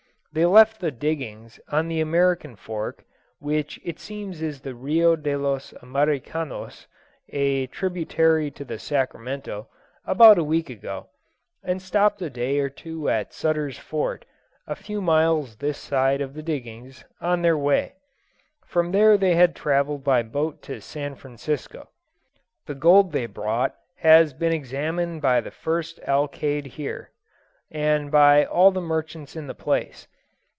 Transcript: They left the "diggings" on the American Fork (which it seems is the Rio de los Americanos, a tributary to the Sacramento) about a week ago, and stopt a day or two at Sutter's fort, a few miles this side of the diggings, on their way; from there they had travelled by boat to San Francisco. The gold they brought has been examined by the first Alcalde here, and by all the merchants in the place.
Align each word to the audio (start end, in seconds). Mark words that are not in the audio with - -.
They 0.33 0.45
left 0.45 0.79
the 0.79 0.91
"diggings" 0.91 1.59
on 1.67 1.89
the 1.89 1.99
American 1.99 2.55
Fork 2.55 3.03
(which 3.39 3.81
it 3.83 3.99
seems 3.99 4.41
is 4.41 4.61
the 4.61 4.73
Rio 4.73 5.17
de 5.17 5.35
los 5.35 5.73
Americanos, 5.81 6.87
a 7.27 7.67
tributary 7.67 8.49
to 8.51 8.63
the 8.63 8.79
Sacramento) 8.79 9.67
about 10.07 10.37
a 10.37 10.43
week 10.45 10.69
ago, 10.69 11.07
and 11.63 11.81
stopt 11.81 12.21
a 12.21 12.29
day 12.29 12.59
or 12.59 12.69
two 12.69 13.09
at 13.09 13.33
Sutter's 13.33 13.77
fort, 13.77 14.23
a 14.67 14.73
few 14.73 15.01
miles 15.01 15.57
this 15.57 15.77
side 15.77 16.21
of 16.21 16.33
the 16.33 16.41
diggings, 16.41 17.03
on 17.19 17.41
their 17.41 17.57
way; 17.57 17.95
from 18.65 18.93
there 18.93 19.17
they 19.17 19.35
had 19.35 19.53
travelled 19.53 20.01
by 20.05 20.23
boat 20.23 20.61
to 20.61 20.79
San 20.79 21.13
Francisco. 21.15 21.89
The 22.67 22.75
gold 22.75 23.11
they 23.11 23.25
brought 23.25 23.75
has 23.97 24.31
been 24.31 24.53
examined 24.53 25.21
by 25.21 25.41
the 25.41 25.51
first 25.51 25.99
Alcalde 26.07 26.69
here, 26.69 27.11
and 27.69 28.09
by 28.09 28.45
all 28.45 28.71
the 28.71 28.79
merchants 28.79 29.35
in 29.35 29.47
the 29.47 29.53
place. 29.53 30.07